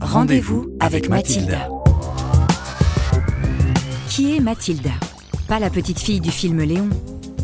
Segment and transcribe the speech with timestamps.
[0.00, 1.68] Rendez-vous avec Mathilda.
[4.08, 4.90] Qui est Mathilda
[5.48, 6.88] Pas la petite fille du film Léon,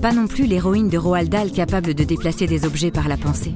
[0.03, 3.55] pas non plus l'héroïne de Roald Dahl capable de déplacer des objets par la pensée.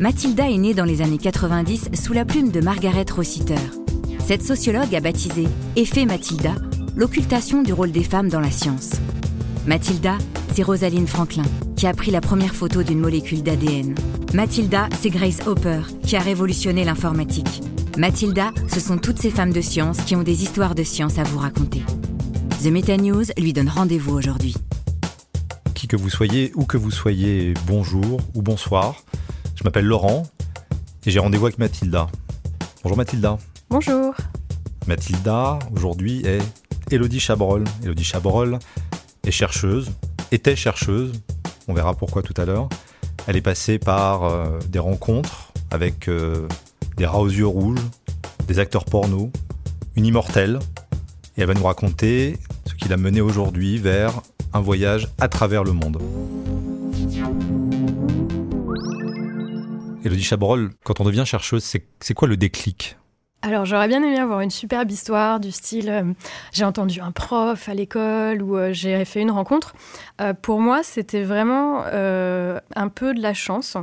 [0.00, 3.54] Mathilda est née dans les années 90 sous la plume de Margaret Rossiter.
[4.24, 5.46] Cette sociologue a baptisé
[5.76, 6.54] Effet Mathilda
[6.96, 8.92] l'occultation du rôle des femmes dans la science.
[9.66, 10.16] Mathilda,
[10.54, 11.44] c'est Rosaline Franklin,
[11.76, 13.94] qui a pris la première photo d'une molécule d'ADN.
[14.32, 17.62] Mathilda, c'est Grace Hopper, qui a révolutionné l'informatique.
[17.96, 21.22] Mathilda, ce sont toutes ces femmes de science qui ont des histoires de science à
[21.22, 21.82] vous raconter.
[22.62, 24.54] The Meta News lui donne rendez-vous aujourd'hui.
[25.74, 28.96] Qui que vous soyez, où que vous soyez, bonjour ou bonsoir.
[29.54, 30.24] Je m'appelle Laurent
[31.06, 32.08] et j'ai rendez-vous avec Mathilda.
[32.82, 33.38] Bonjour Mathilda.
[33.70, 34.14] Bonjour.
[34.86, 36.42] Mathilda, aujourd'hui, est
[36.90, 37.64] Elodie Chabrol.
[37.82, 38.58] Elodie Chabrol
[39.24, 39.90] est chercheuse,
[40.32, 41.12] était chercheuse,
[41.66, 42.68] on verra pourquoi tout à l'heure.
[43.26, 46.46] Elle est passée par euh, des rencontres avec euh,
[46.96, 47.80] des rats aux yeux rouges,
[48.48, 49.30] des acteurs porno,
[49.96, 50.58] une immortelle,
[51.36, 54.20] et elle va nous raconter ce qui l'a menée aujourd'hui vers
[54.52, 56.00] un voyage à travers le monde.
[60.04, 62.96] Elodie Chabrol, quand on devient chercheuse, c'est quoi le déclic?
[63.46, 66.02] Alors j'aurais bien aimé avoir une superbe histoire du style euh,
[66.52, 69.76] j'ai entendu un prof à l'école ou euh, j'ai fait une rencontre.
[70.20, 73.76] Euh, pour moi c'était vraiment un peu de la chance.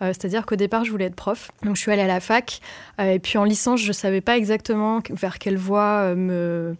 [0.00, 1.50] C'est-à-dire qu'au départ je voulais être prof.
[1.62, 2.60] Donc je suis allée à la fac
[2.98, 6.76] et puis en licence je ne savais pas exactement vers quelle voie me,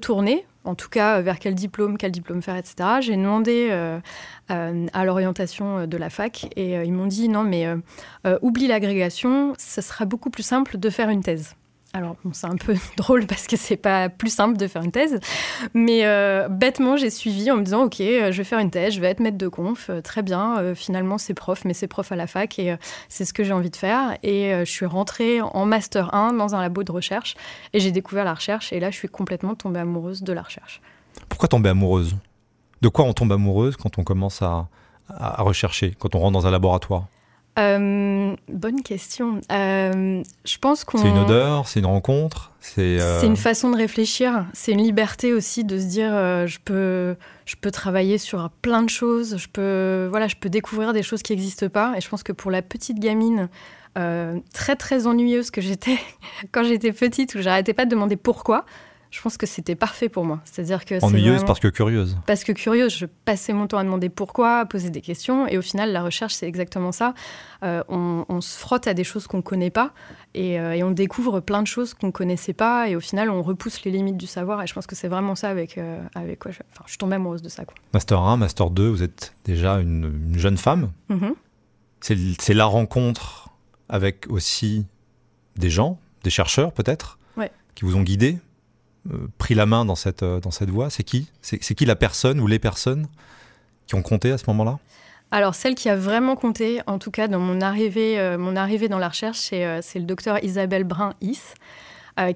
[0.00, 2.74] tourner en tout cas vers quel diplôme, quel diplôme faire, etc.
[3.00, 3.98] J'ai demandé euh,
[4.50, 7.66] euh, à l'orientation de la fac et euh, ils m'ont dit non mais
[8.40, 11.54] oublie l'agrégation, ce sera beaucoup plus simple de faire une thèse.
[11.94, 15.20] Alors, c'est un peu drôle parce que c'est pas plus simple de faire une thèse,
[15.74, 18.94] mais euh, bêtement, j'ai suivi en me disant Ok, euh, je vais faire une thèse,
[18.94, 20.74] je vais être maître de conf, euh, très bien.
[20.74, 22.76] finalement, c'est prof, mais c'est prof à la fac et
[23.08, 24.16] c'est ce que j'ai envie de faire.
[24.22, 27.36] Et je suis rentrée en Master 1 dans un labo de recherche
[27.72, 28.72] et j'ai découvert la recherche.
[28.72, 30.80] Et là, je suis complètement tombée amoureuse de la recherche.
[31.28, 32.16] Pourquoi tomber amoureuse?
[32.80, 34.68] De quoi on tombe amoureuse quand on commence à
[35.42, 37.06] rechercher, quand on rentre dans un laboratoire?
[37.58, 39.40] Euh, bonne question.
[39.50, 40.98] Euh, je pense qu'on.
[40.98, 42.98] C'est une odeur, c'est une rencontre, c'est.
[43.00, 44.46] Euh, c'est une façon de réfléchir.
[44.54, 47.14] C'est une liberté aussi de se dire, je peux,
[47.44, 49.36] je peux travailler sur plein de choses.
[49.36, 51.94] Je peux, voilà, je peux découvrir des choses qui n'existent pas.
[51.96, 53.48] Et je pense que pour la petite gamine.
[54.54, 55.98] très très ennuyeuse que j'étais
[56.52, 58.64] quand j'étais petite où j'arrêtais pas de demander pourquoi
[59.12, 60.40] je pense que c'était parfait pour moi.
[60.44, 62.16] C'est-à-dire que ennuyeuse parce que curieuse.
[62.26, 65.58] Parce que curieuse, je passais mon temps à demander pourquoi, à poser des questions, et
[65.58, 67.12] au final, la recherche, c'est exactement ça.
[67.62, 69.92] Euh, on, se frotte à des choses qu'on ne connaît pas,
[70.34, 73.42] euh, et, on découvre plein de choses qu'on ne connaissait pas, et au final, on
[73.42, 74.62] repousse les limites du savoir.
[74.62, 76.98] Et je pense que c'est vraiment ça avec, euh, avec quoi je, enfin, je suis
[76.98, 77.66] tombée amoureuse de ça.
[77.66, 77.74] Quoi.
[77.92, 80.90] Master 1, Master 2, vous êtes déjà une, jeune femme.
[81.10, 82.36] Mm-hmm.
[82.40, 83.50] C'est la rencontre
[83.90, 84.86] avec aussi
[85.56, 87.18] des gens, des chercheurs peut-être,
[87.74, 88.38] qui vous ont guidé
[89.38, 91.28] pris la main dans cette, euh, voie C'est qui?
[91.42, 93.06] C'est qui la personne ou les personnes
[93.86, 94.78] qui ont compté à ce moment-là?
[95.30, 99.08] Alors, celle qui a vraiment compté, en tout cas dans mon arrivée, euh, dans la
[99.08, 101.40] recherche, c'est le docteur Isabelle Brun-Is,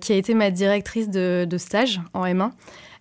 [0.00, 2.50] qui a été ma directrice de stage en M1.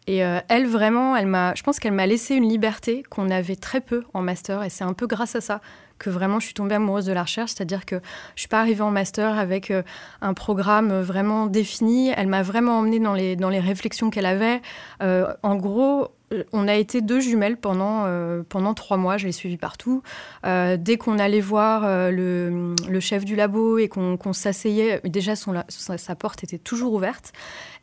[0.08, 3.82] Et elle, vraiment, elle m'a, je pense qu'elle m'a laissé une liberté qu'on avait très
[3.82, 4.64] peu en master.
[4.64, 5.62] Et c'est un peu grâce à ça
[5.98, 8.02] que vraiment je suis tombée amoureuse de la recherche, c'est-à-dire que
[8.36, 9.84] je suis pas arrivée en master avec euh,
[10.22, 12.12] un programme vraiment défini.
[12.16, 14.62] Elle m'a vraiment emmenée dans les, dans réflexions qu'elle avait.
[15.02, 16.08] Euh, en gros, euh,
[16.52, 18.06] on a été deux jumelles pendant,
[18.50, 20.02] pendant trois mois, je l'ai suivie partout.
[20.44, 26.58] dès qu'on allait voir le, chef du labo et qu'on s'asseyait, déjà sa porte était
[26.58, 27.34] toujours ouverte.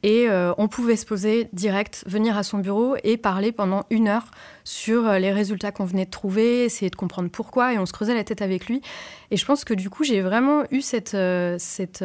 [0.02, 4.08] Et euh, on pouvait se poser direct, venir à son bureau et parler pendant une
[4.08, 4.26] heure
[4.64, 7.92] sur euh, les résultats qu'on venait de trouver, essayer de comprendre pourquoi, et on se
[7.92, 8.82] creusait la tête avec lui.
[9.30, 10.82] Et je pense que du coup, j'ai vraiment eu
[11.14, 12.04] euh, cette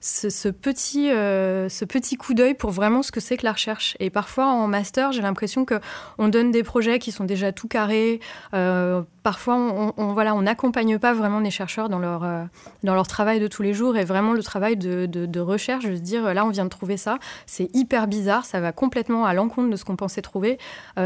[0.00, 3.96] ce, petit, euh, ce petit coup d'œil pour vraiment ce que c'est que la recherche.
[4.00, 5.74] Et parfois en master, j'ai l'impression que
[6.16, 8.20] on donne des projets qui sont déjà tout carrés.
[8.54, 12.44] Euh, parfois, on, voilà, on n'accompagne pas vraiment les chercheurs dans leur, euh,
[12.82, 15.96] dans leur travail de tous les jours et vraiment le travail de, de, recherche, de
[15.96, 19.34] se dire là, on vient de trouver ça, c'est hyper bizarre, ça va complètement à
[19.34, 20.58] l'encontre de ce qu'on pensait trouver.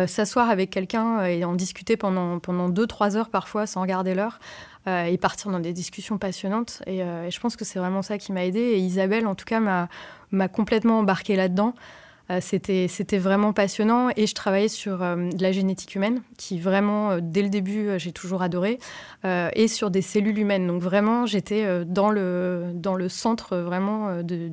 [0.06, 4.38] S'asseoir avec quelqu'un et en discuter pendant, pendant deux, trois heures parfois sans regarder l'heure.
[4.86, 6.82] Euh, et partir dans des discussions passionnantes.
[6.88, 8.60] Euh, et, je pense que c'est vraiment ça qui m'a aidée.
[8.60, 11.74] Et Isabelle, en tout cas, m'a complètement embarquée là-dedans.
[12.30, 17.42] Euh, c'était vraiment passionnant et je travaillais sur de la génétique humaine qui vraiment, dès
[17.42, 18.78] le début, j'ai toujours adoré,
[19.24, 20.66] et sur des cellules humaines.
[20.66, 24.50] Donc vraiment, j'étais dans, le, dans le centre vraiment de,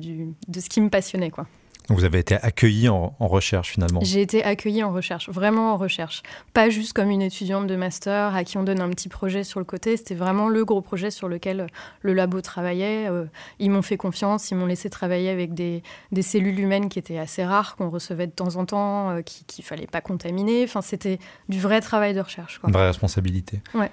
[0.48, 1.30] de ce qui me passionnait.
[1.30, 1.46] Quoi.
[1.88, 6.22] Vous avez été accueilli en, recherche finalement J'ai été accueillie en recherche, vraiment en recherche.
[6.54, 9.60] Pas juste comme une étudiante de master à qui on donne un petit projet sur
[9.60, 11.66] le côté, c'était vraiment le gros projet sur lequel
[12.02, 13.08] le labo travaillait.
[13.08, 13.24] Euh,
[13.58, 15.82] ils m'ont fait confiance, ils m'ont laissé travailler avec des,
[16.22, 19.66] cellules humaines qui étaient assez rares, qu'on recevait de temps en temps, euh, qu'il ne
[19.66, 20.64] fallait pas contaminer.
[20.64, 21.18] Enfin, c'était
[21.48, 22.60] du vrai travail de recherche.
[22.66, 23.60] Une vraie responsabilité.
[23.74, 23.90] Ouais.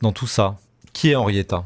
[0.00, 0.56] Dans tout ça,
[0.92, 1.64] qui est Henrietta?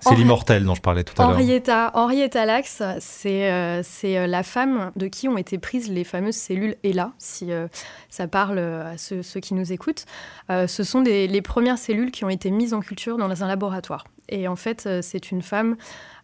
[0.00, 1.36] C'est l'immortel dont je parlais tout à l'heure.
[1.36, 6.36] Henrietta, Henrietta Lacks, c'est euh, euh, la femme de qui ont été prises les fameuses
[6.36, 7.66] cellules ELA, si euh,
[8.08, 10.04] ça parle à ceux, qui nous écoutent.
[10.48, 14.04] ce sont les premières cellules qui ont été mises en culture dans un laboratoire.
[14.28, 15.76] Et en fait, c'est une femme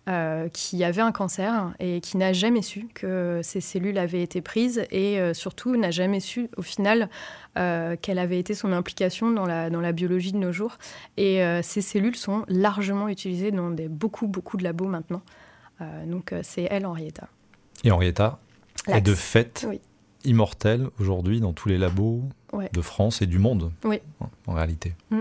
[0.09, 4.41] euh, qui avait un cancer et qui n'a jamais su que ces cellules avaient été
[4.41, 7.11] prises et euh, surtout n'a jamais su au final
[7.59, 10.79] euh, quelle avait été son implication dans la, dans la biologie de nos jours.
[11.19, 15.21] Et ces cellules sont largement utilisées dans des, beaucoup, beaucoup de labos maintenant.
[16.07, 17.29] donc c'est elle, Henrietta.
[17.85, 18.39] Et Henrietta
[18.87, 19.69] est de fait
[20.25, 22.23] immortelle aujourd'hui dans tous les labos
[22.73, 24.01] de France et du monde, oui.
[24.47, 24.95] en réalité.
[25.11, 25.21] Mm.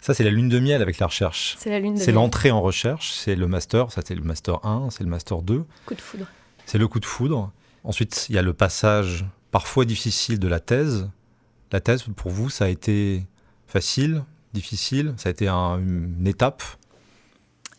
[0.00, 1.56] Ça, c'est la lune de miel avec la recherche.
[1.58, 4.88] C'est la lune C'est l'entrée en recherche, c'est le master, ça c'est le master 1,
[4.90, 5.64] c'est le master 2.
[5.84, 6.26] Coup de foudre.
[6.66, 7.52] C'est le coup de foudre.
[7.84, 11.10] Ensuite, il y a le passage parfois difficile de la thèse.
[11.72, 13.26] La thèse, pour vous, ça a été
[13.66, 16.62] facile, difficile, ça a été une étape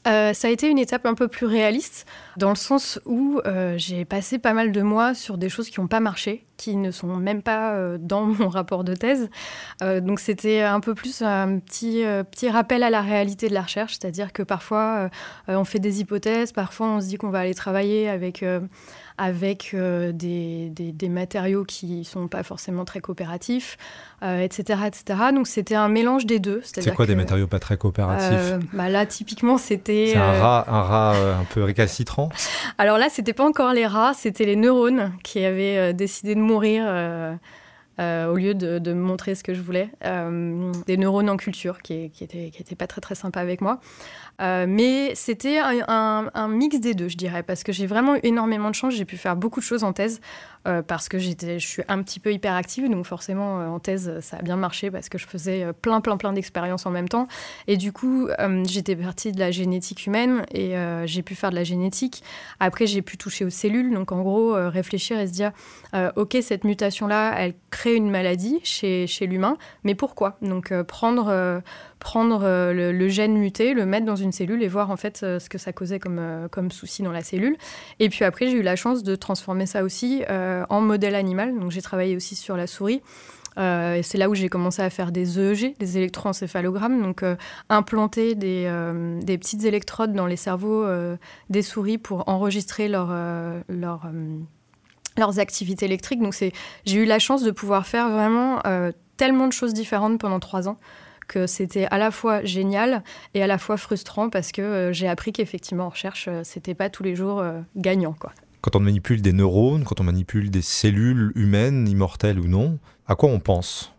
[0.08, 3.76] euh, ça a été une étape un peu plus réaliste, dans le sens où euh,
[3.78, 6.90] j'ai passé pas mal de mois sur des choses qui n'ont pas marché, qui ne
[6.90, 9.30] sont même pas euh, dans mon rapport de thèse.
[9.82, 13.98] donc c'était un peu plus un petit, petit rappel à la réalité de la recherche,
[14.00, 15.10] c'est-à-dire que parfois
[15.48, 18.44] on fait des hypothèses, parfois on se dit qu'on va aller travailler avec
[19.22, 23.78] avec euh, des, des, matériaux qui ne sont pas forcément très coopératifs,
[24.24, 25.20] etc., euh, etc.
[25.32, 26.62] Donc c'était un mélange des deux.
[26.64, 30.14] C'est quoi des matériaux pas très coopératifs euh, bah Là, typiquement, c'était...
[30.14, 32.30] C'est un rat, un rat un peu récalcitrant?
[32.80, 36.84] Alors là, c'était pas encore les rats, c'était les neurones qui avaient décidé de mourir
[38.00, 39.90] euh, au lieu de, me montrer ce que je voulais.
[40.06, 43.80] Euh, des neurones en culture qui, qui, pas très très sympas avec moi.
[44.42, 48.70] Euh, mais c'était un, mix des deux, je dirais, parce que j'ai vraiment eu énormément
[48.70, 48.94] de chance.
[48.96, 50.22] J'ai pu faire beaucoup de choses en thèse
[50.88, 54.58] parce que je suis un petit peu hyperactive, donc forcément en thèse ça a bien
[54.58, 57.28] marché parce que je faisais plein plein plein d'expériences en même temps.
[57.66, 58.30] Et du coup,
[58.66, 62.24] j'étais partie de la génétique humaine et j'ai pu faire de la génétique.
[62.60, 65.52] Après, j'ai pu toucher aux cellules, donc en gros réfléchir et se dire,
[66.16, 70.38] ok, cette mutation là, elle crée une maladie chez, chez l'humain, mais pourquoi?
[70.42, 71.60] Donc euh, prendre, euh,
[72.00, 75.50] prendre euh, le, gène muté, le mettre dans une cellule et voir en fait ce
[75.50, 77.58] que ça causait comme, comme souci dans la cellule.
[78.00, 81.58] Et puis après, j'ai eu la chance de transformer ça aussi en modèle animal.
[81.60, 83.02] Donc j'ai travaillé aussi sur la souris.
[83.58, 87.24] et c'est là où j'ai commencé à faire des EEG, des électroencéphalogrammes, donc
[87.70, 88.72] implanter des,
[89.22, 90.86] des, petites électrodes dans les cerveaux
[91.50, 93.10] des souris pour enregistrer leur,
[93.68, 94.08] leur
[95.18, 96.22] leurs activités électriques.
[96.22, 96.36] Donc
[96.86, 100.68] j'ai eu la chance de pouvoir faire vraiment euh, tellement de choses différentes pendant trois
[100.68, 100.78] ans
[101.28, 103.04] que c'était à la fois génial
[103.34, 106.74] et à la fois frustrant parce que euh, j'ai appris qu'effectivement en recherche, euh, c'était
[106.74, 107.44] pas tous les jours
[107.76, 108.14] gagnant.
[108.14, 108.34] Quoi.
[108.62, 113.16] Quand on manipule des neurones, quand on manipule des cellules humaines, immortelles ou non, à
[113.16, 113.94] quoi on pense?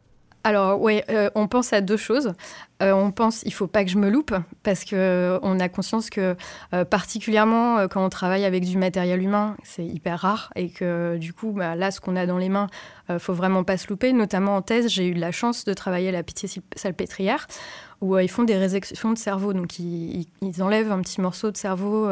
[0.44, 2.32] Alors oui, euh, on pense à deux choses.
[2.82, 4.34] Euh, on pense il faut pas que je me loupe
[4.64, 6.34] parce que euh, on a conscience que
[6.90, 11.52] particulièrement quand on travaille avec du matériel humain, c'est hyper rare et que du coup
[11.52, 12.66] bah, là ce qu'on a dans les mains,
[13.18, 14.12] faut vraiment pas se louper.
[14.12, 17.46] Notamment en thèse, j'ai eu la chance de travailler à la Pitié-Salpêtrière
[18.00, 19.52] où ils font des résections de cerveau.
[19.52, 20.26] Donc ils,
[20.60, 22.08] enlèvent un petit morceau de cerveau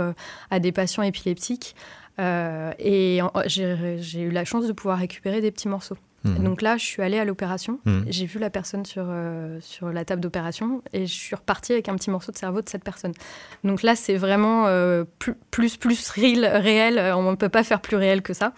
[0.51, 1.75] à des patients épileptiques
[2.19, 5.97] et j'ai eu la chance de pouvoir récupérer des petits morceaux.
[6.25, 6.45] Mhm.
[6.45, 8.05] Donc là, je suis allée à l'opération, mhm.
[8.09, 11.89] j'ai vu la personne sur, euh, sur la table d'opération et je suis repartie avec
[11.89, 13.13] un petit morceau de cerveau de cette personne.
[13.65, 17.97] Donc là, c'est vraiment euh, plus, plus, plus réel, on ne peut pas faire plus
[17.97, 18.53] réel que ça.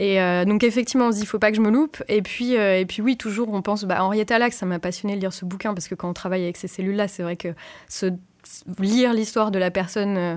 [0.00, 2.02] Et euh, donc effectivement, on se dit, il faut pas que je me loupe.
[2.08, 5.20] Et puis, et puis oui, toujours, on pense, bah, Henrietta Lacks, ça m'a passionné de
[5.20, 7.48] lire ce bouquin parce que quand on travaille avec ces cellules-là, c'est vrai que
[8.78, 10.36] lire l'histoire de la personne euh,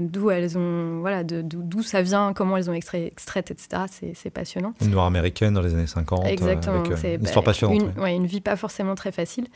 [0.00, 3.82] d'où elles ont, voilà, d'où ça vient, comment elles ont extrait, extraites, etc.
[4.14, 4.74] C'est passionnant.
[4.80, 6.26] Une noire américaine dans les années 50.
[6.26, 6.80] Exactement.
[6.80, 7.82] Avec, euh, une histoire passionnante.
[7.96, 9.46] Une, une vie pas forcément très facile.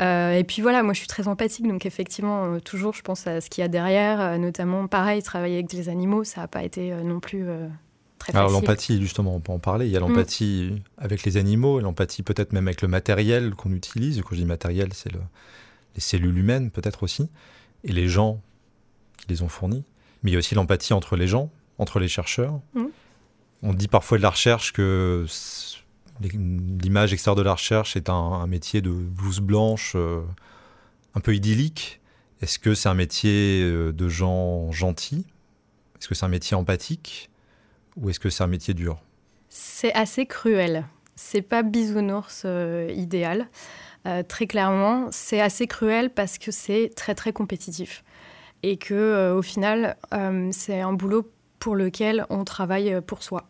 [0.00, 3.40] Euh, et puis voilà, moi je suis très empathique, donc effectivement, toujours je pense à
[3.40, 6.94] ce qu'il y a derrière, notamment pareil, travailler avec des animaux, ça n'a pas été
[7.02, 7.46] non plus
[8.18, 8.38] très facile.
[8.38, 9.86] Alors l'empathie, justement, on peut en parler.
[9.86, 11.02] Il y a l'empathie mm.
[11.02, 14.22] avec les animaux, l'empathie peut-être même avec le matériel qu'on utilise.
[14.22, 15.20] Quand je dis matériel, c'est le,
[15.96, 17.28] les cellules humaines peut-être aussi,
[17.82, 18.40] et les gens
[19.28, 19.84] les ont fournis.
[20.22, 22.60] Mais il y a aussi l'empathie entre les gens, entre les chercheurs.
[22.74, 22.86] Mmh.
[23.62, 25.26] On dit parfois de la recherche que
[26.20, 30.22] l'image extérieure de la recherche est un, métier de blouse blanche euh,
[31.14, 32.00] un peu idyllique.
[32.40, 35.26] Est-ce que c'est un métier euh, de gens gentils?
[35.98, 37.30] Est-ce que c'est un métier empathique?
[37.96, 39.02] Ou est-ce que c'est un métier dur?
[39.48, 40.86] C'est assez cruel.
[41.16, 42.46] C'est pas bisounours
[42.94, 43.48] idéal.
[44.28, 48.04] très clairement, c'est assez cruel parce que c'est très très compétitif
[48.62, 49.96] et que au final,
[50.50, 53.48] c'est un boulot pour lequel on travaille pour soi.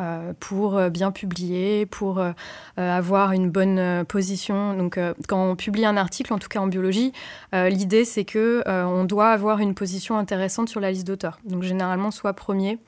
[0.00, 2.32] Euh, pour euh, bien publier, pour euh,
[2.76, 4.76] avoir une bonne position.
[4.76, 7.12] Donc, quand on publie un article, en tout cas en biologie,
[7.52, 11.38] l'idée c'est que on doit avoir une position intéressante sur la liste d'auteurs.
[11.44, 12.78] Donc, généralement, soit premier,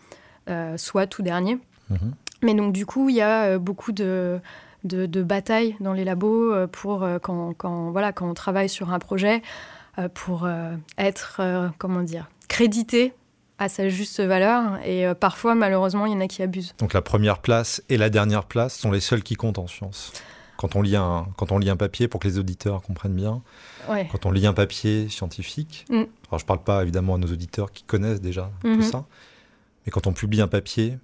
[0.76, 1.58] soit tout dernier.
[1.90, 2.14] Mhm.
[2.42, 4.40] Mais donc, du coup, il y a beaucoup de,
[4.82, 9.42] de, batailles dans les labos pour quand, quand, voilà, quand on travaille sur un projet,
[10.14, 10.48] pour
[10.98, 11.40] être,
[11.78, 13.12] comment dire, crédité
[13.58, 14.78] à sa juste valeur.
[14.84, 16.74] Et euh, parfois, malheureusement, il y en a qui abusent.
[16.78, 20.12] Donc la première place et la dernière place sont les seules qui comptent en science.
[20.56, 23.42] Quand on lit un, quand on lit un papier, pour que les auditeurs comprennent bien,
[23.86, 25.94] quand on lit un papier scientifique, mm.
[25.94, 28.82] alors je ne parle pas évidemment à nos auditeurs qui connaissent déjà tout mm-hmm.
[28.90, 29.04] ça,
[29.84, 30.98] mais quand on publie un papier,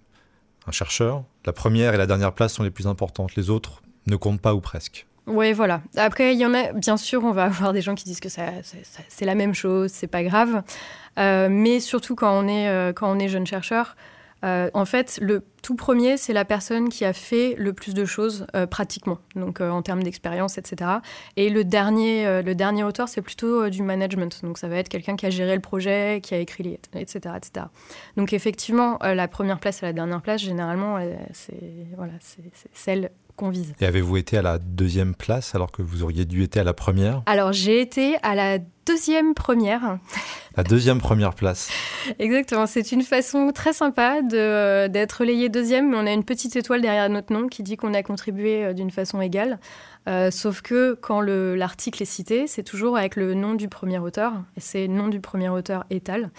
[0.66, 3.36] un chercheur, la première et la dernière place sont les plus importantes.
[3.36, 5.06] Les autres ne comptent pas ou presque.
[5.26, 5.82] Oui, voilà.
[5.96, 8.28] Après, il y en a, bien sûr, on va avoir des gens qui disent que
[8.28, 10.62] c'est la même chose, c'est pas grave.
[11.18, 13.96] Euh, mais surtout quand on est, euh, quand on est jeune chercheur,
[14.44, 18.04] euh, en fait, le tout premier, c'est la personne qui a fait le plus de
[18.04, 20.90] choses pratiquement, donc en termes d'expérience, etc.
[21.36, 24.42] Et le dernier, le dernier auteur, c'est plutôt du management.
[24.42, 27.34] Donc ça va être quelqu'un qui a géré le projet, qui a écrit, les, etc.,
[27.36, 27.66] etc.
[28.16, 30.98] Donc effectivement, la première place et la dernière place, généralement,
[31.32, 31.60] c'est
[31.96, 32.12] voilà,
[32.72, 33.74] celle qu'on vise.
[33.80, 36.74] Et avez-vous été à la deuxième place alors que vous auriez dû être à la
[36.74, 37.22] première?
[37.26, 39.98] Alors j'ai été à la deuxième première.
[40.56, 41.70] La deuxième première place.
[42.18, 46.80] Exactement, c'est une façon très sympa euh, d'être relayé deuxième, on a une petite étoile
[46.80, 49.60] derrière notre nom qui dit qu'on a contribué euh, d'une façon égale.
[50.08, 54.32] Euh, sauf que quand l'article est cité, c'est toujours avec le nom du premier auteur,
[54.56, 56.30] et c'est nom du premier auteur étal.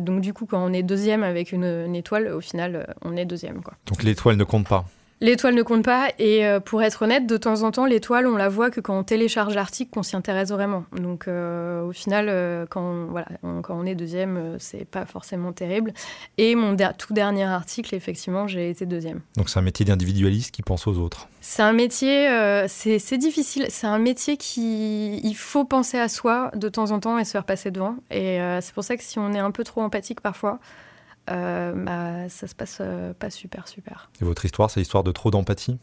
[0.00, 3.60] donc du coup, quand on est deuxième avec une, étoile, au final, on est deuxième.
[3.86, 4.84] Donc l'étoile ne compte pas
[5.22, 8.36] L'étoile ne compte pas et euh, pour être honnête, de temps en temps, l'étoile, on
[8.36, 10.84] la voit que quand on télécharge l'article, qu'on s'y intéresse vraiment.
[10.92, 13.26] Donc euh, au final, euh, quand, on, voilà,
[13.62, 15.94] quand on est deuxième, c'est pas forcément terrible.
[16.36, 19.20] Et mon tout dernier article, effectivement, j'ai été deuxième.
[19.38, 21.28] Donc c'est un métier d'individualiste qui pense aux autres.
[21.40, 22.28] C'est un métier,
[22.68, 23.66] c'est difficile.
[23.70, 27.30] C'est un métier qui, il faut penser à soi de temps en temps et se
[27.30, 27.96] faire passer devant.
[28.10, 30.95] Et c'est pour ça que si on est un peu trop empathique parfois, euh,
[31.26, 34.10] bah, ça se passe euh, pas super, super.
[34.20, 35.78] Et votre histoire, c'est l'histoire de trop d'empathie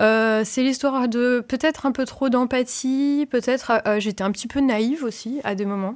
[0.00, 5.04] euh, c'est l'histoire de peut-être un peu trop d'empathie, peut-être j'étais un petit peu naïve
[5.04, 5.94] aussi à des moments.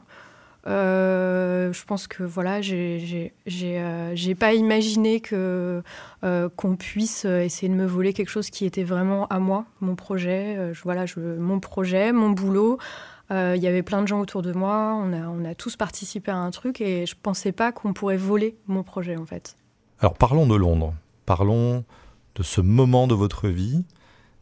[0.66, 3.32] je pense que voilà, j'ai
[4.38, 5.82] pas imaginé que
[6.22, 10.56] qu'on puisse essayer de me voler quelque chose qui était vraiment à moi, mon projet.
[10.84, 12.78] voilà, je, mon projet, mon boulot.
[13.30, 15.76] Euh, il y avait plein de gens autour de moi, on a, on a tous
[15.76, 19.26] participé à un truc et je ne pensais pas qu'on pourrait voler mon projet en
[19.26, 19.56] fait.
[20.00, 20.94] Alors parlons de Londres,
[21.26, 21.84] parlons
[22.36, 23.84] de ce moment de votre vie,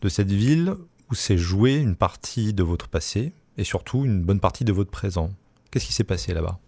[0.02, 0.75] de cette ville
[1.11, 4.90] où s'est jouée une partie de votre passé et surtout une bonne partie de votre
[4.90, 5.31] présent.
[5.71, 6.59] Qu'est-ce qui s'est passé là-bas?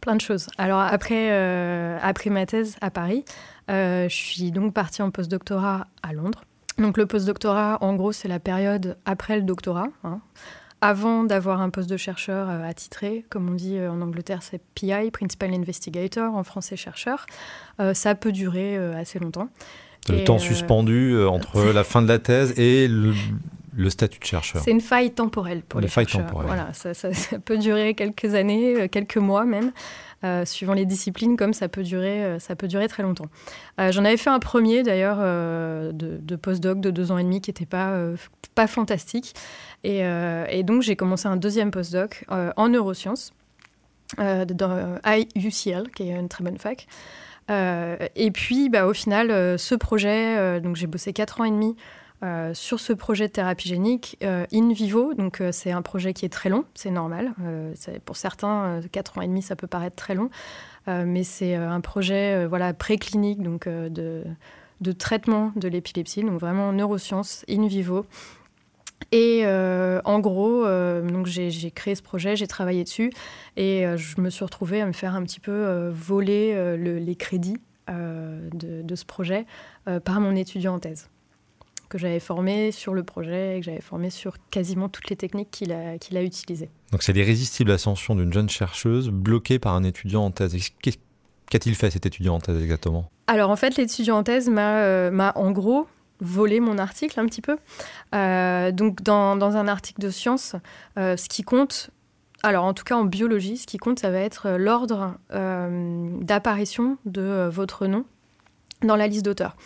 [0.00, 0.46] Plein de choses.
[0.58, 3.24] Alors après, euh, après ma thèse à Paris,
[3.70, 6.42] euh, je suis donc partie en postdoctorat à Londres.
[6.78, 9.88] Donc le postdoctorat, en gros, c'est la période après le doctorat.
[10.02, 10.20] Hein
[10.80, 14.60] avant d'avoir un poste de chercheur euh, attitré, comme on dit euh, en Angleterre, c'est
[14.74, 17.26] PI, Principal Investigator, en français chercheur.
[17.80, 19.48] Euh, ça peut durer assez longtemps.
[20.08, 23.12] Le temps suspendu entre la fin de la thèse et le,
[23.90, 24.62] statut de chercheur.
[24.64, 26.42] C'est une faille temporelle pour les, les failles chercheurs.
[26.42, 26.92] Voilà, ça,
[27.44, 29.72] peut durer quelques années, quelques mois même.
[30.44, 33.26] Suivant les disciplines, comme ça peut durer, ça peut durer très longtemps.
[33.78, 37.50] J'en avais fait un premier d'ailleurs de, de postdoc de deux ans et demi qui
[37.50, 37.96] n'était pas,
[38.54, 39.34] pas fantastique.
[39.86, 43.32] Euh, et, donc, j'ai commencé un deuxième postdoc euh, en neurosciences
[44.18, 44.98] euh, dans
[45.34, 46.86] UCL, qui est une très bonne fac.
[47.48, 51.76] et puis, bah, au final, ce projet, donc j'ai bossé quatre ans et demi
[52.52, 55.14] sur ce projet de thérapie génique in vivo.
[55.14, 57.32] Donc, c'est un projet qui est très long, c'est normal.
[58.04, 60.30] pour certains, quatre ans et demi, ça peut paraître très long.
[60.86, 67.66] mais c'est un projet voilà, préclinique, donc de, traitement de l'épilepsie, donc vraiment neurosciences in
[67.66, 68.04] vivo.
[69.12, 73.10] Et euh, en gros, euh, j'ai créé ce projet, j'ai travaillé dessus
[73.56, 77.58] et euh, je me suis retrouvée à me faire un petit peu voler les crédits
[77.88, 79.46] de, ce projet
[80.04, 81.08] par mon étudiant en thèse
[81.90, 85.50] que j'avais formé sur le projet et que j'avais formé sur quasiment toutes les techniques
[85.50, 86.70] qu'il a, qu'il a utilisées.
[86.92, 90.56] Donc c'est l'irrésistible ascension d'une jeune chercheuse bloquée par un étudiant en thèse.
[91.50, 93.10] Qu'a-t-il fait cet étudiant en thèse exactement?
[93.26, 95.86] Alors en fait, l'étudiant en thèse m'a en gros
[96.20, 97.58] voler mon article un petit peu.
[98.14, 100.54] Euh, donc dans, dans, un article de science,
[100.98, 101.90] euh, ce qui compte,
[102.42, 106.98] alors en tout cas en biologie, ce qui compte, ça va être l'ordre euh, d'apparition
[107.04, 108.04] de votre nom
[108.82, 109.56] dans la liste d'auteurs.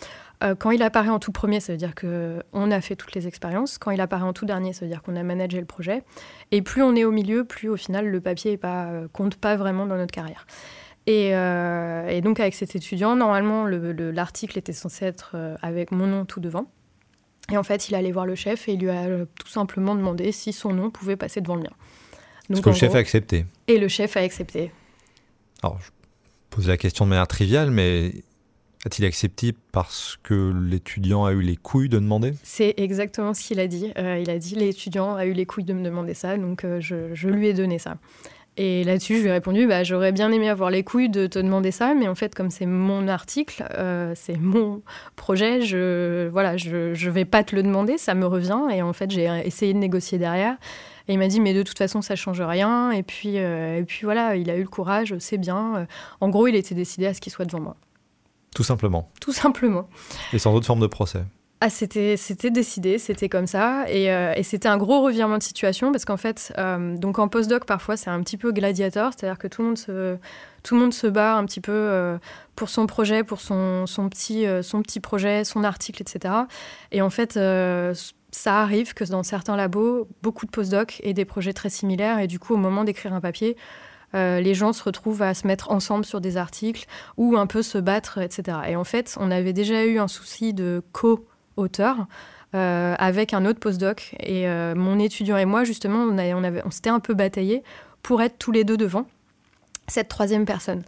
[0.42, 3.26] Euh, quand il apparaît en tout premier, ça veut dire qu'on a fait toutes les
[3.26, 3.78] expériences.
[3.78, 6.02] Quand il apparaît en tout dernier, ça veut dire qu'on a managé le projet.
[6.50, 9.56] Et plus on est au milieu, plus au final le papier pas, euh, compte pas
[9.56, 10.46] vraiment dans notre carrière.
[11.06, 16.40] Et, euh, donc avec cet étudiant, normalement l'article était censé être avec mon nom tout
[16.40, 16.66] devant.
[17.52, 19.04] Et en fait, il allait voir le chef et il lui a
[19.38, 21.72] tout simplement demandé si son nom pouvait passer devant le mien.
[22.48, 23.44] Donc, que le chef a accepté.
[23.68, 24.70] Et le chef a accepté.
[25.62, 25.90] Alors, je
[26.48, 28.12] pose la question de manière triviale, mais
[28.84, 32.34] a-t-il accepté parce que l'étudiant a eu les couilles de demander?
[32.42, 33.92] C'est exactement ce qu'il a dit.
[33.98, 36.80] Euh, il a dit l'étudiant a eu les couilles de me demander ça, donc euh,
[36.80, 37.96] je, lui ai donné ça.
[38.56, 41.38] Et là-dessus, je lui ai répondu bah, j'aurais bien aimé avoir les couilles de te
[41.38, 44.82] demander ça, mais en fait, comme c'est mon article, euh, c'est mon
[45.16, 48.60] projet, je voilà, je, je vais pas te le demander, ça me revient.
[48.72, 50.56] Et en fait, j'ai essayé de négocier derrière.
[51.08, 52.90] Et il m'a dit, mais de toute façon, ça change rien.
[52.90, 55.86] Et puis, et puis voilà, il a eu le courage, c'est bien.
[56.20, 57.76] En gros, il était décidé à ce qu'il soit devant moi.
[58.54, 59.10] Tout simplement.
[59.20, 59.88] Tout simplement.
[60.32, 61.24] Et sans autre forme de procès.
[61.60, 63.86] Ah, c'était, c'était décidé, c'était comme ça.
[63.88, 67.28] Et, euh, et, c'était un gros revirement de situation parce qu'en fait, euh, donc en
[67.28, 70.18] postdoc, parfois, c'est un petit peu gladiateur, c'est-à-dire que tout le monde se,
[70.62, 72.18] tout le monde se bat un petit peu euh,
[72.54, 76.34] pour son projet, pour son, son, petit, son petit projet, son article, etc.
[76.92, 81.54] Et en fait, ça arrive que dans certains labos, beaucoup de postdocs aient des projets
[81.54, 82.18] très similaires.
[82.18, 83.56] Et du coup, au moment d'écrire un papier,
[84.14, 87.62] euh, les gens se retrouvent à se mettre ensemble sur des articles ou un peu
[87.62, 88.58] se battre, etc.
[88.68, 92.06] Et en fait, on avait déjà eu un souci de co-auteur.
[92.54, 94.14] Euh, avec un autre postdoc.
[94.20, 97.64] Et euh, mon étudiant et moi, justement, on, s'était un peu bataillé
[98.00, 99.06] pour être tous les deux devant
[99.88, 100.84] cette troisième personne.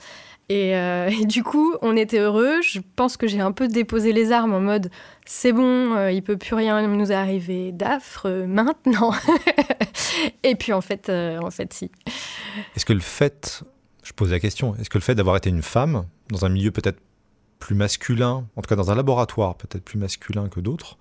[0.52, 2.60] Euh, et, du coup, on était heureux.
[2.62, 4.90] Je pense que j'ai un peu déposé les armes en mode
[5.24, 9.12] c'est bon, euh, il peut plus rien nous arriver d'affre maintenant.
[10.44, 11.90] et puis en fait, euh, en fait, si.
[12.76, 13.64] Est-ce que le fait,
[14.04, 16.70] je pose la question, est-ce que le fait d'avoir été une femme dans un milieu
[16.70, 17.00] peut-être
[17.58, 20.96] plus masculin, en tout cas dans un laboratoire peut-être plus masculin que d'autres,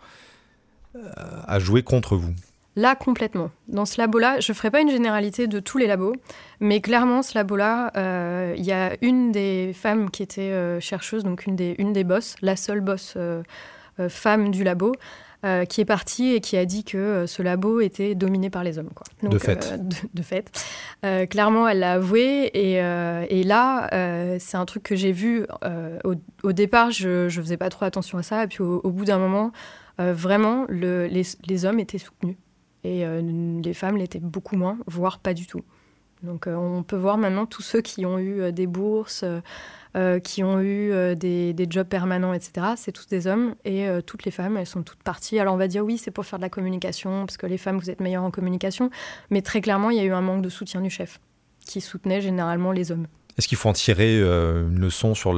[1.47, 2.33] a joué contre vous?
[2.75, 3.51] Là, complètement.
[3.69, 6.13] Dans ce labo-là, je ne ferai pas une généralité de tous les labos,
[6.59, 11.23] mais clairement, ce labo-là, euh, il y a une des femmes qui était euh, chercheuse,
[11.23, 13.43] donc une des, une des boss, la seule boss euh,
[14.09, 14.93] femme du labo,
[15.69, 18.89] qui est partie et qui a dit que ce labo était dominé par les hommes.
[18.95, 19.05] Quoi.
[19.29, 19.79] de fait.
[20.15, 20.49] de, fait.
[21.29, 22.49] clairement, elle l'a avoué.
[22.55, 23.87] Et, et là,
[24.39, 25.45] c'est un truc que j'ai vu.
[26.03, 28.43] Au, départ, je ne faisais pas trop attention à ça.
[28.43, 29.51] Et puis au, bout d'un moment,
[29.99, 32.37] vraiment, le, les, les hommes étaient soutenus
[32.85, 33.21] et euh,
[33.63, 35.61] les femmes l'étaient beaucoup moins, voire pas du tout.
[36.21, 39.25] Donc euh, on peut voir maintenant tous ceux qui ont eu euh, des bourses,
[40.25, 42.73] qui ont eu des, des, jobs permanents, etc.
[42.75, 45.39] C'est tous des hommes et toutes les femmes, elles sont toutes parties.
[45.39, 47.77] Alors on va dire oui, c'est pour faire de la communication, parce que les femmes,
[47.77, 48.89] vous êtes meilleures en communication,
[49.29, 51.21] mais très clairement, il y a eu un manque de soutien du chef,
[51.65, 53.07] qui soutenait généralement les hommes.
[53.37, 55.33] Est-ce qu'il faut en tirer une leçon sur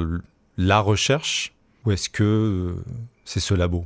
[0.57, 1.53] la recherche,
[1.85, 2.77] ou est-ce que
[3.25, 3.85] c'est ce labo?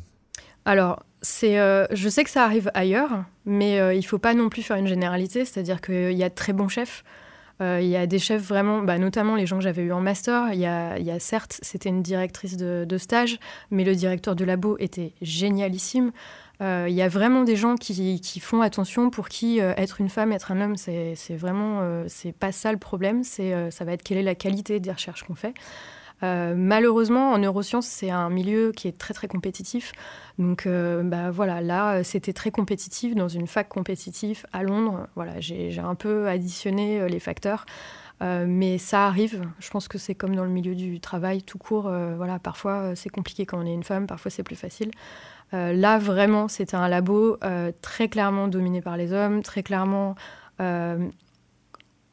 [0.65, 1.03] Alors,
[1.43, 4.61] euh, je sais que ça arrive ailleurs, mais euh, il ne faut pas non plus
[4.61, 5.45] faire une généralité.
[5.45, 7.03] C'est-à-dire qu'il y a de très bons chefs.
[7.61, 10.01] Euh, il y a des chefs vraiment, bah, notamment les gens que j'avais eu en
[10.01, 10.53] master.
[10.53, 15.13] Il y a, certes, c'était une directrice de, stage, mais le directeur de labo était
[15.21, 16.11] génialissime.
[16.59, 20.31] Il y a vraiment des gens qui, qui font attention pour qui être une femme,
[20.31, 23.23] être un homme, c'est, c'est vraiment, c'est pas ça le problème.
[23.23, 25.55] C'est, ça va être quelle est la qualité des recherches qu'on fait.
[26.23, 29.91] Euh, malheureusement, en neurosciences, c'est un milieu qui est très très compétitif.
[30.37, 35.07] Donc euh, bah, voilà, là, c'était très compétitif dans une fac compétitive à Londres.
[35.15, 37.65] Voilà, j'ai un peu additionné euh, les facteurs.
[38.21, 39.41] mais ça arrive.
[39.59, 41.91] Je pense que c'est comme dans le milieu du travail tout court.
[42.17, 44.91] voilà, parfois c'est compliqué quand on est une femme, parfois c'est plus facile.
[45.53, 47.37] là, vraiment, c'était un labo
[47.81, 50.15] très clairement dominé par les hommes, très clairement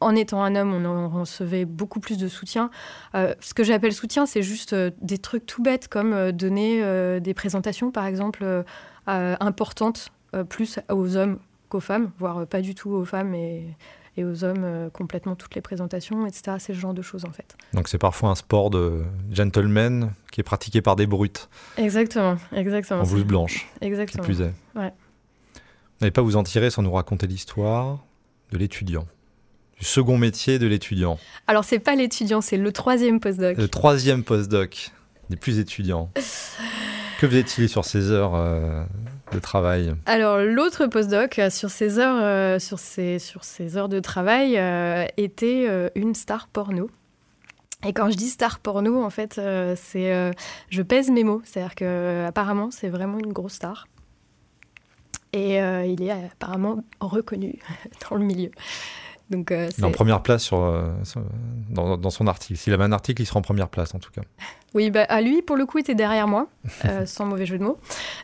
[0.00, 2.70] en étant un homme, on recevait beaucoup plus de soutien.
[3.14, 6.82] Euh, ce que j'appelle soutien, c'est juste euh, des trucs tout bêtes comme euh, donner
[7.20, 8.64] des présentations, par exemple,
[9.06, 10.10] importantes,
[10.48, 13.74] plus aux hommes qu'aux femmes, voire pas du tout aux femmes et,
[14.18, 16.56] aux hommes complètement toutes les présentations, etc.
[16.58, 17.56] C'est ce genre de choses en fait.
[17.72, 21.48] Donc c'est parfois un sport de gentleman qui est pratiqué par des brutes.
[21.76, 23.02] Exactement, exactement.
[23.02, 23.68] En blouse blanche.
[23.80, 24.24] Exactement.
[24.24, 24.52] Qui plus est.
[24.74, 24.92] Ouais.
[25.54, 28.00] Vous n'allez pas vous en tirer sans nous raconter l'histoire
[28.50, 29.06] de l'étudiant
[29.78, 33.56] du second métier de l'étudiant Alors, c'est pas l'étudiant, c'est le troisième postdoc.
[33.56, 34.90] Le troisième postdoc,
[35.30, 36.10] des plus étudiants.
[36.14, 38.82] que faisait-il sur ses heures euh,
[39.32, 39.94] de travail?
[40.06, 44.58] Alors, l'autre postdoc, euh, sur ses heures, euh, sur ses, sur ses heures de travail,
[45.16, 46.90] était une star porno.
[47.86, 49.40] Et quand je dis star porno, en fait,
[49.76, 50.32] c'est
[50.70, 51.42] je pèse mes mots.
[51.44, 53.86] C'est-à-dire qu'apparemment, c'est vraiment une grosse star.
[55.32, 57.60] Et il est apparemment reconnu
[58.10, 58.50] dans le milieu.
[59.30, 60.58] Donc, il est en première place sur,
[61.68, 62.58] dans, dans, son article.
[62.58, 64.22] S'il avait un article, il serait en première place en tout cas.
[64.74, 66.46] Oui, bah, à lui, pour le coup, était derrière moi,
[66.84, 67.78] euh, sans mauvais jeu de mots.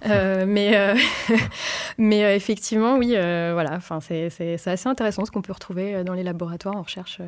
[0.07, 0.95] Euh, mais euh,
[1.99, 6.83] mais effectivement, oui, voilà, c'est assez intéressant ce qu'on peut retrouver dans les laboratoires en
[6.83, 7.21] recherche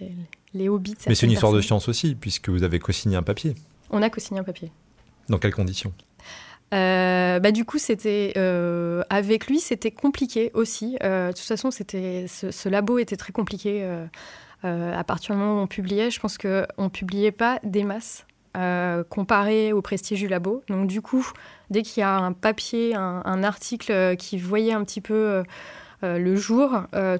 [0.00, 0.12] les,
[0.54, 0.96] les, hobbies.
[1.06, 3.54] mais c'est une histoire de science aussi, puisque vous avez co-signé un papier.
[3.90, 4.72] On a co-signé un papier.
[5.28, 5.92] Dans quelles conditions?
[6.72, 8.32] Bah, du coup, c'était
[9.10, 10.96] avec lui, c'était compliqué aussi.
[11.00, 13.86] de toute façon, c'était ce, labo était très compliqué.
[14.62, 18.26] à partir du moment où on publiait, je pense qu'on ne publiait pas des masses.
[18.54, 20.62] Euh, comparé au prestige du labo.
[20.68, 21.26] Donc du coup,
[21.70, 25.42] dès qu'il y a un papier, un, article qui voyait un petit peu
[26.02, 26.70] euh, euh, le jour,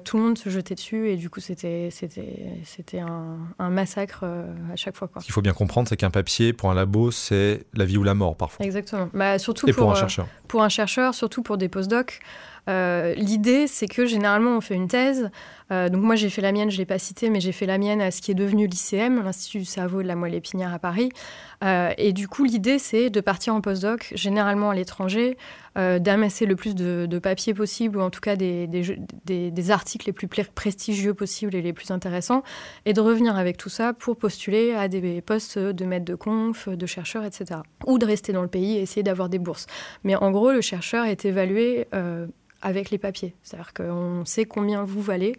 [0.03, 4.25] tout le monde se jetait dessus et du coup c'était c'était un, un, massacre
[4.71, 5.09] à chaque fois.
[5.19, 8.03] Ce qu'il faut bien comprendre, c'est qu'un papier pour un labo, c'est la vie ou
[8.03, 8.65] la mort parfois.
[8.65, 9.09] Exactement.
[9.13, 10.27] Bah, surtout et pour, un chercheur.
[10.53, 12.19] Pour un chercheur, surtout pour des postdocs.
[12.69, 15.29] Euh, l'idée, c'est que généralement, on fait une thèse.
[15.71, 17.65] Euh, donc moi, j'ai fait la mienne, je ne l'ai pas citée, mais j'ai fait
[17.65, 20.73] la mienne à ce qui est devenu l'ICM, l'Institut du cerveau de la moelle épinière
[20.73, 21.09] à Paris.
[21.63, 25.37] Euh, et du coup, l'idée, c'est de partir en postdoc, généralement à l'étranger,
[25.75, 30.13] d'amasser le plus de, de, papiers possible, ou en tout cas des, des, articles les
[30.13, 32.43] plus prestigieux possibles et les plus intéressants,
[32.85, 36.69] et de revenir avec tout ça pour postuler à des postes de maître de conf,
[36.69, 37.61] de chercheur, etc.
[37.87, 39.65] Ou de rester dans le pays et essayer d'avoir des bourses.
[40.03, 41.87] Mais en gros, le chercheur est évalué
[42.61, 43.35] avec les papiers.
[43.43, 45.35] C'est-à-dire qu'on sait combien vous valez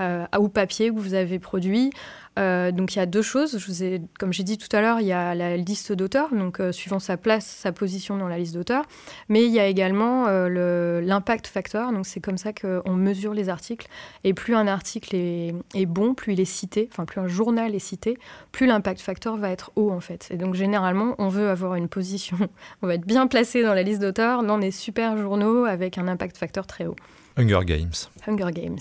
[0.00, 1.90] euh, au papier que vous avez produit.
[2.38, 3.58] Euh, donc il y a deux choses.
[3.58, 6.34] Je vous ai, comme j'ai dit tout à l'heure, il y a la liste d'auteurs,
[6.34, 8.84] donc euh, suivant sa place, sa position dans la liste d'auteurs.
[9.28, 11.92] Mais il y a également l'impact factor.
[11.92, 13.88] Donc c'est comme ça qu'on mesure les articles.
[14.24, 17.74] Et plus un article est, est, bon, plus il est cité, enfin plus un journal
[17.74, 18.18] est cité,
[18.52, 20.28] plus l'impact factor va être haut en fait.
[20.30, 22.36] Et donc généralement, on veut avoir une position,
[22.82, 26.08] on va être bien placé dans la liste d'auteurs dans des super journaux avec un
[26.08, 26.96] impact factor très haut.
[27.36, 27.92] Hunger Games.
[28.26, 28.78] Hunger Games.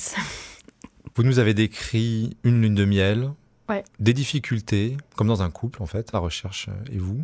[1.15, 3.31] Vous nous avez décrit une lune de miel,
[3.99, 7.23] des difficultés, comme dans un couple en fait, la recherche euh, et vous.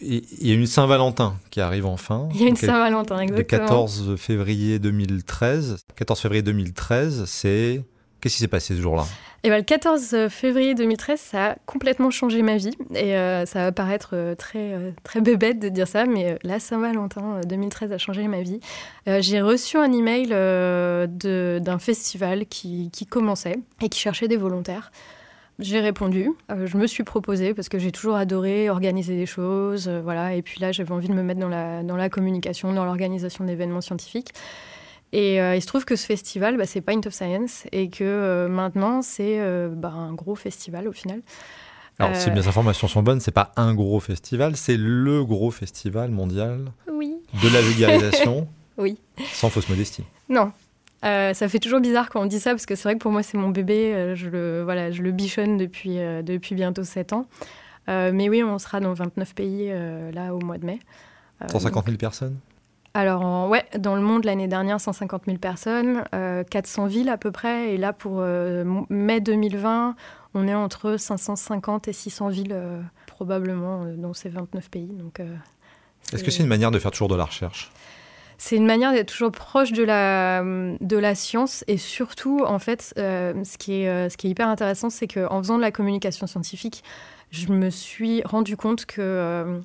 [0.00, 2.28] Et il y a une Saint-Valentin qui arrive enfin.
[2.34, 3.62] Il y a une Saint-Valentin, exactement.
[3.62, 5.78] Le 14 février 2013.
[5.96, 7.82] 14 février 2013, c'est
[8.22, 9.04] Qu'est-ce qui s'est passé ce jour-là?
[9.42, 12.70] Eh ben, le 14 février 2013, ça a complètement changé ma vie.
[12.94, 16.60] Et euh, ça va paraître euh, très, euh, très bébête de dire ça, mais la
[16.60, 18.60] Saint-Valentin 2013 a changé ma vie.
[19.08, 24.92] J'ai reçu un email d'un festival qui, qui, commençait et qui cherchait des volontaires.
[25.58, 30.34] J'ai répondu, je me suis proposée parce que j'ai toujours adoré organiser des choses, voilà.
[30.34, 33.44] Et puis là, j'avais envie de me mettre dans la, dans la communication, dans l'organisation
[33.44, 34.32] d'événements scientifiques.
[35.12, 38.02] Et euh, il se trouve que ce festival, bah, c'est Pint of Science et que
[38.02, 41.20] euh, maintenant, c'est euh, bah, un gros festival au final.
[41.98, 46.10] Alors, si mes informations sont bonnes, c'est pas un gros festival, c'est le gros festival
[46.10, 47.14] mondial oui.
[47.42, 48.48] de la vulgarisation.
[48.78, 48.98] oui.
[49.34, 50.02] Sans fausse modestie.
[50.28, 50.52] Non.
[51.02, 53.22] Ça fait toujours bizarre quand on dit ça parce que c'est vrai que pour moi
[53.22, 57.26] c'est mon bébé, je le voilà, je le bichonne depuis depuis bientôt 7 ans.
[57.88, 59.72] mais oui, on sera dans 29 pays
[60.12, 60.78] là au mois de mai.
[61.48, 62.36] 150 000 personnes?
[62.94, 66.04] alors, ouais, dans le monde, l'année dernière, 150 000 personnes,
[66.50, 67.72] 400 euh, villes à peu près.
[67.72, 69.96] Et là, pour euh, mai 2020,
[70.34, 74.92] on est entre 550 et 600 villes, euh, probablement, dans ces 29 pays.
[74.92, 75.22] Donc,
[76.12, 77.72] Est-ce que c'est une manière de faire toujours de la recherche?
[78.44, 83.82] C'est une manière d'être toujours proche de la, science et surtout, en fait, ce, qui
[83.82, 86.82] est, ce qui est hyper intéressant, c'est qu'en faisant de la communication scientifique,
[87.30, 89.60] je me suis rendu compte que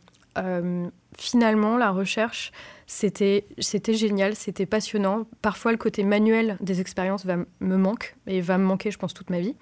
[1.17, 2.51] finalement, la recherche,
[2.85, 3.43] c'était
[3.87, 5.25] génial, c'était passionnant.
[5.41, 9.31] Parfois, le côté manuel des expériences me manque et va me manquer, je pense, toute
[9.31, 9.55] ma vie.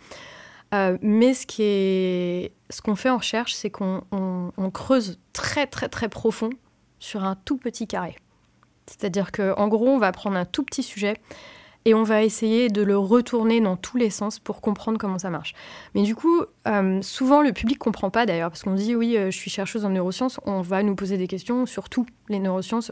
[0.73, 1.45] Euh, mais ce
[2.69, 4.01] ce qu'on fait en recherche, c'est qu'on
[4.73, 6.49] creuse très très très profond
[6.99, 8.17] sur un tout petit carré.
[8.87, 11.15] C'est-à-dire qu'en gros, on va prendre un tout petit sujet
[11.85, 15.29] et on va essayer de le retourner dans tous les sens pour comprendre comment ça
[15.29, 15.53] marche.
[15.93, 19.29] Mais du coup, euh, souvent le public comprend pas d'ailleurs, parce qu'on dit oui, euh,
[19.29, 22.91] je suis chercheuse en neurosciences, on va nous poser des questions sur tout les neurosciences.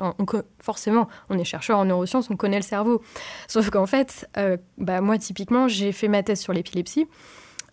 [0.59, 3.01] forcément, on est chercheur en neurosciences, on connaît le cerveau.
[3.47, 7.07] Sauf qu'en fait, euh, bah, moi typiquement, j'ai fait ma thèse sur l'épilepsie.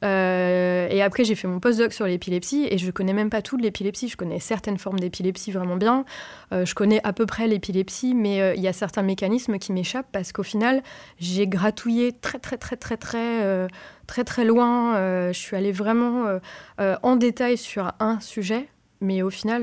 [0.03, 3.57] Euh, et après, j'ai fait mon postdoc sur l'épilepsie et je connais même pas tout
[3.57, 4.09] de l'épilepsie.
[4.09, 6.05] Je connais certaines formes d'épilepsie vraiment bien.
[6.53, 9.73] Euh, je connais à peu près l'épilepsie, mais euh, il y a certains mécanismes qui
[9.73, 10.83] m'échappent parce qu'au final,
[11.19, 13.69] j'ai gratouillé très, très, très, très, très,
[14.07, 14.95] très, très loin.
[15.33, 16.41] je suis allée vraiment
[16.79, 18.69] en détail sur un sujet,
[19.01, 19.63] mais au final,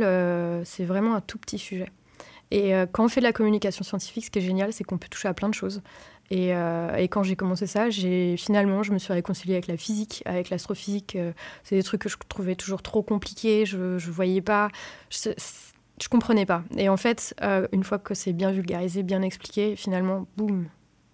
[0.66, 1.92] c'est vraiment un tout petit sujet.
[2.52, 5.10] Et quand on fait de la communication scientifique, ce qui est génial, c'est qu'on peut
[5.10, 5.82] toucher à plein de choses.
[6.32, 10.24] Euh, et, quand j'ai commencé ça, j'ai finalement, je me suis réconciliée avec la physique,
[10.26, 11.16] avec l'astrophysique.
[11.16, 11.32] Euh,
[11.64, 13.66] c'est des trucs que je trouvais toujours trop compliqués.
[13.66, 14.70] Je ne voyais pas,
[15.10, 15.30] je,
[16.02, 16.64] je, comprenais pas.
[16.76, 20.66] Et en fait, euh, une fois que c'est bien vulgarisé, bien expliqué, finalement, boum,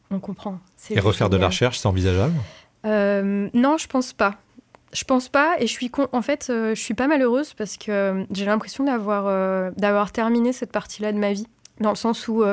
[0.09, 0.59] on comprend.
[0.89, 2.33] Et refaire de la recherche, c'est envisageable?
[2.83, 4.35] Non, je pense pas.
[4.93, 8.45] Je pense pas et je suis en fait je suis pas malheureuse parce que j'ai
[8.45, 11.47] l'impression d'avoir d'avoir terminé cette partie-là de ma vie
[11.79, 12.43] dans le sens où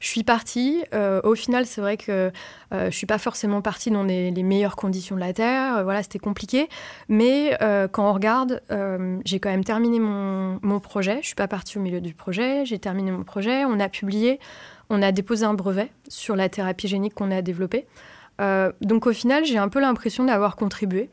[0.00, 0.84] je suis partie.
[0.94, 2.30] Euh, au final, c'est vrai que
[2.72, 5.78] euh, je suis pas forcément partie dans les, meilleures conditions de la Terre.
[5.78, 6.68] Euh, voilà, c'était compliqué.
[7.08, 7.56] Mais
[7.92, 8.62] quand on regarde,
[9.24, 11.18] j'ai quand même terminé mon, projet.
[11.22, 12.64] Je suis pas partie au milieu du projet.
[12.64, 13.64] J'ai terminé mon projet.
[13.64, 14.38] On a publié.
[14.90, 17.86] On a déposé un brevet sur la thérapie génique qu'on a développée.
[18.80, 21.10] donc au final, j'ai un peu l'impression d'avoir contribué,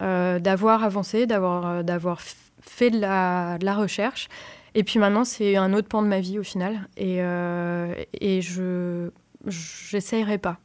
[0.00, 2.20] d'avoir avancé, d'avoir
[2.60, 4.28] fait de la recherche
[4.74, 6.88] et puis maintenant, c'est un autre pan de ma vie au final.
[6.96, 9.10] Et, euh, et je
[9.46, 10.58] j'essayerai pas.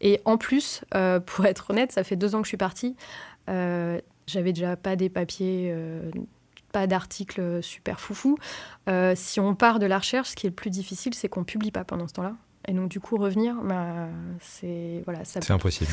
[0.00, 2.96] Et en plus, euh, pour être honnête, ça fait deux ans que je suis partie.
[3.48, 6.10] Euh, J'avais déjà pas des papiers, euh,
[6.72, 8.36] pas d'articles super foufou.
[9.14, 11.70] si on part de la recherche, ce qui est le plus difficile, c'est qu'on publie
[11.70, 12.34] pas pendant ce temps-là.
[12.66, 14.08] Et donc, du coup, revenir, bah,
[14.40, 15.90] c'est voilà, C'est impossible.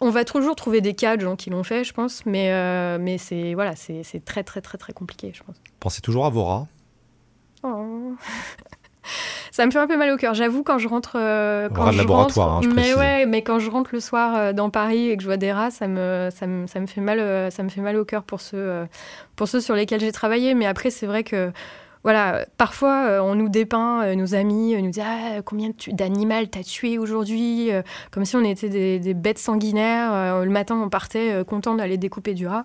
[0.00, 3.18] On va toujours trouver des cas de gens qui l'ont fait, je pense, mais, mais
[3.18, 5.56] c'est voilà, c'est très, très, très, très compliqué, je pense.
[5.80, 6.68] Pensez toujours à vos rats
[7.62, 8.14] Oh.
[9.52, 10.34] ça me fait un peu mal au cœur.
[10.34, 13.70] J'avoue quand je rentre, euh, quand je laboratoire, rentre, hein, mais ouais, mais quand je
[13.70, 16.46] rentre le soir euh, dans Paris et que je vois des rats, ça me, ça
[16.46, 18.86] me, ça me fait mal, euh, ça me fait mal au cœur pour ceux,
[19.36, 20.54] pour ceux sur lesquels j'ai travaillé.
[20.54, 21.52] Mais après, c'est vrai que
[22.02, 27.70] voilà, parfois on nous dépeint, nos amis nous disent ah, combien d'animaux t'as tué aujourd'hui,
[28.10, 30.42] comme si on était des, des bêtes sanguinaires.
[30.42, 32.64] le matin, on partait content d'aller découper du rat.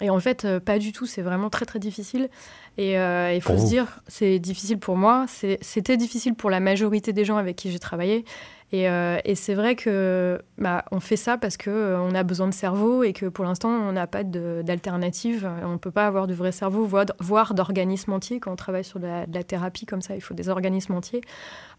[0.00, 1.06] Et en fait, pas du tout.
[1.06, 2.28] C'est vraiment très très difficile.
[2.76, 7.12] Et euh, il faut se dire, c'est difficile pour moi, c'était difficile pour la majorité
[7.12, 8.24] des gens avec qui j'ai travaillé.
[8.72, 12.24] Et, euh, et c'est vrai que bah, on fait ça parce qu'on euh, on a
[12.24, 15.48] besoin de cerveau et que pour l'instant, on n'a pas d'alternative.
[15.62, 18.40] On ne peut pas avoir de vrai cerveau, voire d'organismes entiers.
[18.40, 21.20] Quand on travaille sur de la, thérapie comme ça, il faut des organismes entiers.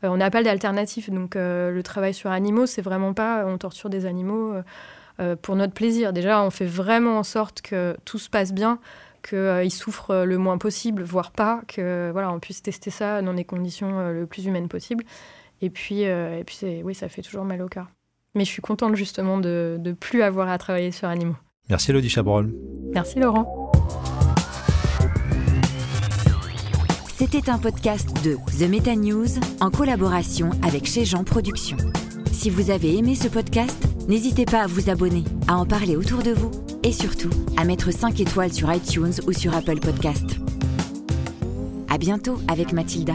[0.04, 1.14] on n'a pas d'alternative.
[1.14, 4.54] Donc le travail sur animaux, c'est vraiment pas on torture des animaux
[5.42, 6.14] pour notre plaisir.
[6.14, 8.80] Déjà, on fait vraiment en sorte que tout se passe bien
[9.28, 13.34] qu'ils euh, souffrent le moins possible, voire pas, que voilà, on puisse tester ça dans
[13.34, 15.04] des conditions euh, le plus humaines possible.
[15.62, 17.88] Et puis, euh, et puis oui, ça fait toujours mal au cœur.
[18.36, 21.36] Mais je suis contente justement de ne plus avoir à travailler sur animaux.
[21.70, 22.54] Merci Elodie Chabrol.
[22.94, 23.72] Merci Laurent.
[27.16, 29.28] C'était un podcast de The Meta News
[29.62, 31.78] en collaboration avec Chez Jean Productions.
[32.34, 36.24] Si vous avez aimé ce podcast, n'hésitez pas à vous abonner, à en parler autour
[36.24, 36.52] de vous
[36.84, 40.26] et surtout à mettre 5 étoiles sur iTunes ou sur Apple Podcast.
[41.90, 43.14] À bientôt avec Mathilda.